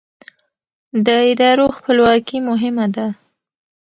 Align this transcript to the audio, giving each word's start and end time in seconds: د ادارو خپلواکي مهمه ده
د 1.05 1.07
ادارو 1.29 1.65
خپلواکي 1.77 2.37
مهمه 2.49 2.85
ده 2.95 3.07